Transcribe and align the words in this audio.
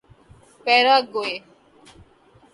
Paraguay 0.63 1.35